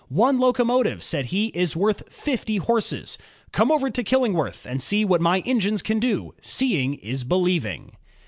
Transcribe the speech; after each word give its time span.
"One 0.09 0.39
locomotive," 0.39 1.03
said 1.03 1.27
he, 1.27 1.49
"is 1.53 1.75
worth 1.75 2.11
fifty 2.11 2.57
horses. 2.57 3.19
Come 3.51 3.71
over 3.71 3.91
to 3.91 4.03
Killingworth 4.03 4.65
and 4.65 4.81
see 4.81 5.05
what 5.05 5.21
my 5.21 5.41
engines 5.41 5.83
can 5.83 5.99
do; 5.99 6.33
seeing 6.41 6.95
is 6.95 7.23
believing." 7.23 7.91